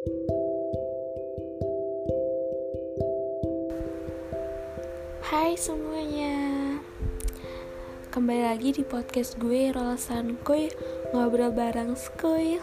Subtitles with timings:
[0.00, 0.08] Hai
[5.60, 6.80] semuanya.
[8.08, 10.72] Kembali lagi di podcast gue Rolasan Kuy
[11.12, 12.56] Ngobrol bareng Skuy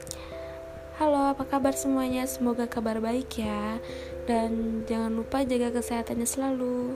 [1.00, 2.28] Halo apa kabar semuanya?
[2.28, 3.80] Semoga kabar baik ya.
[4.28, 6.92] Dan jangan lupa jaga kesehatannya selalu.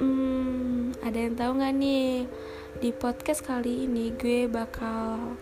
[0.00, 2.24] Hmm, ada yang tahu gak nih?
[2.80, 5.36] Di podcast kali ini gue bakal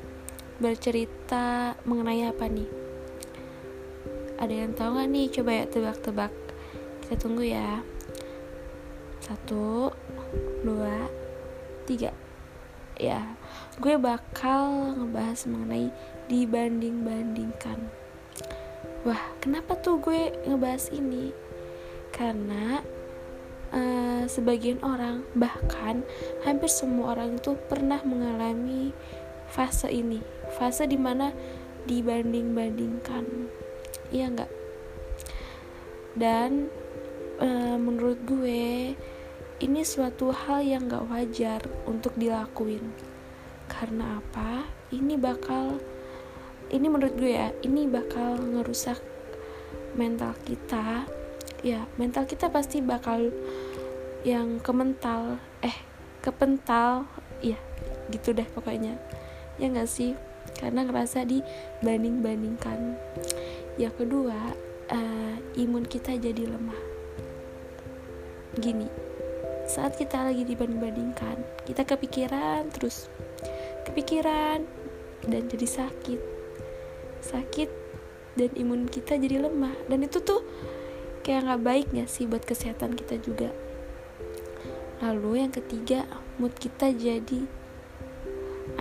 [0.62, 2.70] bercerita mengenai apa nih?
[4.38, 5.26] Ada yang tahu gak nih?
[5.34, 6.32] Coba ya tebak-tebak.
[7.02, 7.82] Kita tunggu ya.
[9.18, 9.90] Satu
[10.62, 11.10] dua
[11.90, 12.14] tiga.
[12.94, 13.34] Ya
[13.82, 15.90] gue bakal ngebahas mengenai
[16.30, 17.90] dibanding bandingkan
[19.02, 21.34] wah kenapa tuh gue ngebahas ini?
[22.14, 22.78] Karena
[23.74, 26.06] uh, sebagian orang bahkan
[26.46, 28.94] hampir semua orang itu pernah mengalami
[29.52, 30.24] fase ini.
[30.56, 31.30] Fase di mana
[31.84, 33.26] dibanding bandingkan
[34.14, 34.50] iya enggak
[36.14, 36.68] dan
[37.40, 38.92] uh, menurut gue
[39.62, 42.82] ini suatu hal yang gak wajar untuk dilakuin.
[43.70, 44.66] Karena apa?
[44.90, 45.78] Ini bakal
[46.74, 48.98] ini menurut gue ya ini bakal ngerusak
[49.96, 51.06] mental kita.
[51.62, 53.30] Ya mental kita pasti bakal
[54.26, 55.78] yang kemental eh
[56.20, 57.06] kepental
[57.38, 57.58] ya
[58.10, 58.98] gitu deh pokoknya
[59.56, 60.16] ya gak sih?
[60.58, 62.98] Karena ngerasa dibanding bandingkan
[63.80, 64.52] yang kedua
[64.92, 66.82] uh, imun kita jadi lemah.
[68.60, 69.12] Gini
[69.62, 73.08] saat kita lagi dibanding-bandingkan kita kepikiran terus.
[73.88, 74.66] Kepikiran
[75.26, 76.20] dan jadi sakit.
[77.22, 77.70] Sakit
[78.36, 79.74] dan imun kita jadi lemah.
[79.86, 80.42] Dan itu tuh
[81.22, 83.50] kayak nggak baik gak sih buat kesehatan kita juga.
[85.02, 86.06] Lalu yang ketiga
[86.38, 87.61] mood kita jadi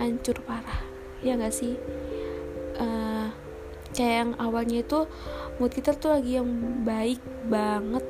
[0.02, 0.82] hancur parah.
[1.22, 1.78] Ya nggak sih?
[2.76, 3.30] Uh,
[3.94, 5.06] kayak yang awalnya itu
[5.60, 6.48] mood kita tuh lagi yang
[6.82, 8.02] baik banget.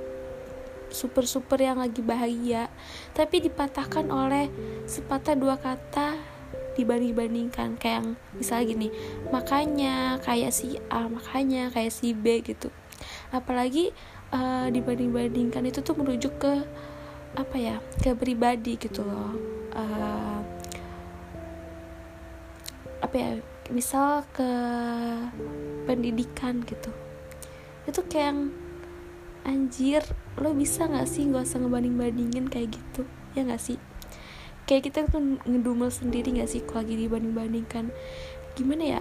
[0.88, 2.72] Super super yang lagi bahagia.
[3.12, 4.48] Tapi dipatahkan oleh
[4.88, 6.16] sepatah dua kata
[6.72, 7.76] dibanding-bandingkan.
[7.76, 8.88] Kayak yang misalnya gini
[9.28, 12.72] makanya kayak si A makanya kayak si B gitu.
[13.32, 13.92] Apalagi
[14.32, 16.64] uh, dibanding-bandingkan itu tuh merujuk ke
[17.32, 19.36] apa ya ke pribadi gitu loh.
[19.72, 20.40] Uh,
[23.12, 23.32] apa ya
[23.68, 24.48] misal ke
[25.84, 26.88] pendidikan gitu.
[27.84, 28.40] Itu kayak yang
[29.44, 30.00] anjir
[30.40, 33.04] lo bisa gak sih gak usah ngebanding-bandingin kayak gitu?
[33.36, 33.76] Ya gak sih?
[34.64, 37.92] Kayak kita tuh ngedumel sendiri gak sih kalau lagi dibanding-bandingkan?
[38.56, 39.00] Gimana ya?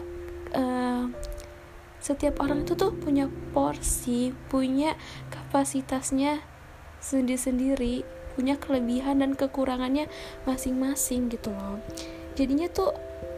[0.51, 1.07] Uh,
[2.03, 4.99] setiap orang itu tuh punya porsi punya
[5.31, 6.43] kapasitasnya
[6.99, 8.03] sendiri-sendiri
[8.35, 10.11] punya kelebihan dan kekurangannya
[10.43, 11.79] masing-masing gitu loh.
[12.35, 12.91] Jadinya tuh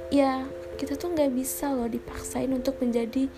[0.10, 3.30] ya kita tuh nggak bisa loh dipaksain untuk menjadi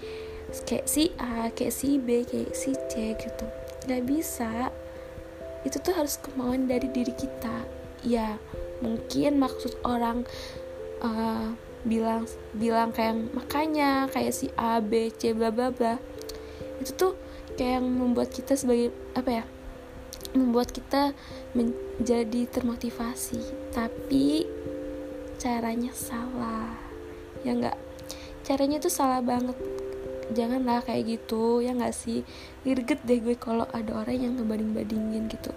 [0.65, 3.45] kayak si A kayak si B kayak si C gitu.
[3.89, 4.69] Nggak bisa.
[5.65, 7.65] Itu tuh harus kemauan dari diri kita.
[8.05, 8.37] Ya
[8.79, 10.29] mungkin maksud orang
[11.01, 11.51] uh,
[11.85, 15.97] bilang bilang kayak makanya kayak si A B C bla bla bla.
[16.77, 17.13] Itu tuh
[17.57, 19.45] kayak yang membuat kita sebagai apa ya
[20.37, 21.17] membuat kita
[21.57, 23.41] menjadi termotivasi.
[23.73, 24.45] Tapi
[25.41, 26.84] caranya salah
[27.45, 27.77] ya nggak.
[28.41, 29.55] Caranya tuh salah banget.
[30.33, 32.25] Janganlah kayak gitu ya nggak sih?
[32.65, 35.53] Greget deh gue kalau ada orang yang ngebanding bandingin gitu.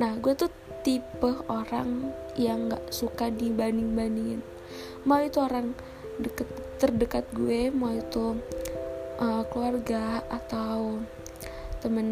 [0.00, 0.48] Nah gue tuh
[0.88, 4.40] tipe orang yang nggak suka dibanding bandingin
[5.04, 5.74] mau itu orang
[6.18, 6.48] deket
[6.78, 8.38] terdekat gue mau itu
[9.18, 11.02] uh, keluarga atau
[11.78, 12.08] temen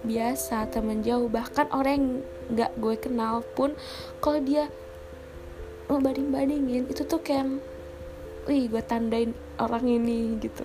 [0.00, 2.08] biasa temen jauh bahkan orang yang
[2.56, 3.76] nggak gue kenal pun
[4.24, 4.68] kalau dia
[5.92, 7.60] ngebanding bandingin itu tuh kayak
[8.48, 10.64] wih gue tandain orang ini gitu.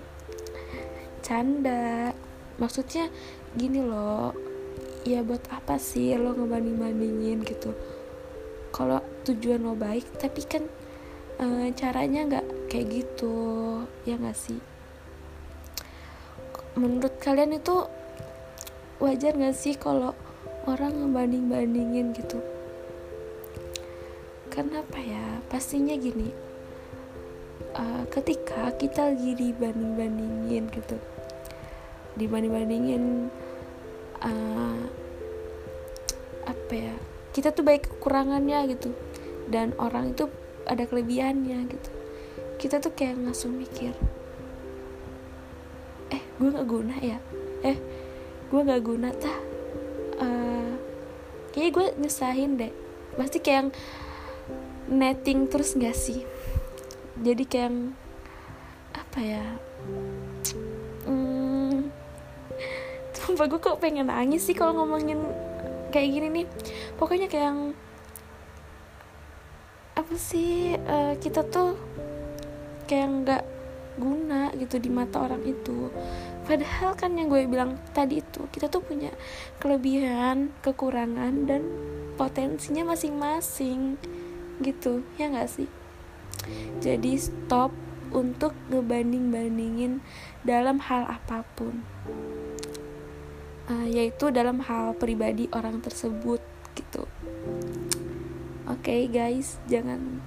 [1.20, 2.14] Canda.
[2.56, 3.12] Maksudnya
[3.58, 4.32] gini loh
[5.04, 7.76] ya buat apa sih lo ngebanding bandingin gitu?
[8.72, 10.64] Kalau tujuan lo baik tapi kan
[11.40, 13.36] e, caranya nggak kayak gitu
[14.08, 14.60] ya nggak sih?
[16.80, 17.88] Menurut kalian itu
[19.04, 20.16] wajar nggak sih kalau
[20.64, 22.40] orang ngebanding bandingin gitu?
[24.48, 25.44] Kenapa ya?
[25.52, 26.55] Pastinya gini
[27.76, 30.98] uh, ketika kita lagi dibanding bandingin gitu.
[32.16, 33.04] Dibanding bandingin
[34.24, 34.84] uh,
[36.46, 36.96] apa ya
[37.36, 38.96] kita tuh baik kekurangannya gitu.
[39.46, 40.32] Dan orang itu
[40.66, 41.90] ada kelebihannya gitu.
[42.58, 43.94] Kita tuh kayak langsung mikir
[46.14, 47.18] eh gue nggak guna ya?
[47.66, 47.78] Eh
[48.50, 49.38] gue nggak guna tah?
[50.16, 50.74] Uh,
[51.52, 52.74] kayaknya gue nyesahin deh.
[53.16, 53.70] Pasti kayak yang
[54.86, 56.22] netting terus gak sih
[57.20, 57.72] jadi kayak
[58.96, 59.46] apa ya
[61.08, 61.92] hmm,
[63.16, 65.20] sumpah gue kok pengen nangis sih kalau ngomongin
[65.96, 66.48] kayak gini nih.
[67.00, 67.62] Pokoknya kayak yang
[69.96, 71.80] apa sih uh, kita tuh
[72.84, 73.44] kayak nggak
[73.96, 75.88] guna gitu di mata orang itu.
[76.44, 79.10] Padahal kan yang gue bilang tadi itu kita tuh punya
[79.64, 81.64] kelebihan kekurangan dan
[82.20, 83.96] potensinya masing-masing
[84.60, 85.00] gitu.
[85.16, 85.85] Ya nggak sih
[86.80, 87.72] jadi stop
[88.16, 90.00] untuk ngebanding-bandingin
[90.46, 91.84] dalam hal apa pun.
[93.66, 96.40] Uh, yaitu dalam hal pribadi orang tersebut
[96.78, 97.10] gitu.
[98.70, 100.22] Oke okay, guys jangan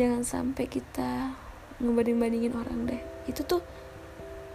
[0.00, 1.36] jangan sampai kita
[1.78, 3.02] ngebanding-bandingin orang deh.
[3.28, 3.60] Itu tuh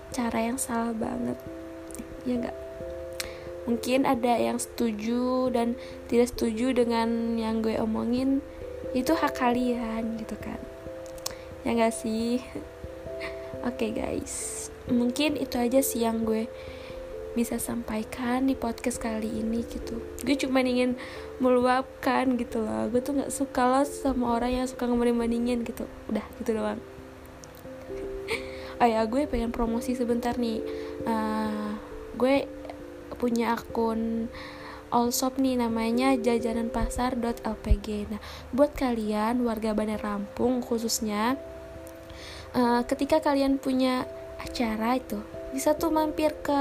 [0.10, 1.38] cara yang salah banget.
[2.26, 2.58] Ya enggak
[3.66, 5.74] mungkin ada yang setuju dan
[6.06, 8.40] tidak setuju dengan yang gue omongin
[8.94, 10.62] itu hak kalian gitu kan
[11.66, 12.40] ya enggak sih?
[13.66, 14.70] Oke okay, guys.
[14.86, 16.46] Mungkin itu aja sih yang gue
[17.36, 20.00] bisa sampaikan di podcast kali ini gitu.
[20.24, 20.96] Gue cuma ingin
[21.44, 22.88] meluapkan gitu loh.
[22.88, 25.90] Gue tuh nggak suka loh sama orang yang suka ngebanding bandingin gitu.
[26.08, 26.80] Udah gitu doang.
[28.76, 30.60] Oh ya gue pengen promosi sebentar nih.
[31.08, 31.80] Uh,
[32.16, 32.48] gue
[33.16, 34.28] punya akun
[34.94, 38.22] Allshop nih namanya jajananpasar.lpg Nah
[38.56, 41.40] buat kalian warga Bandar Lampung khususnya
[42.56, 44.08] uh, Ketika kalian punya
[44.42, 45.20] acara itu
[45.52, 46.60] bisa tuh mampir ke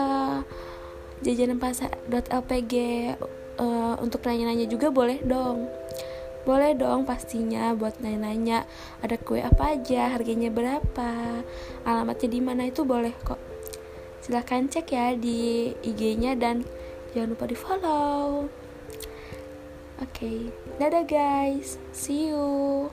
[1.22, 3.16] jajanan pasar.lpg uh,
[3.58, 5.66] eh, untuk nanya-nanya juga boleh dong.
[6.44, 8.68] Boleh dong pastinya buat nanya-nanya
[9.00, 11.42] ada kue apa aja harganya berapa
[11.88, 13.40] alamatnya di mana itu boleh kok.
[14.20, 16.62] Silahkan cek ya di IG-nya dan
[17.14, 18.50] jangan lupa di follow
[20.02, 20.50] oke okay.
[20.82, 22.90] dadah guys see you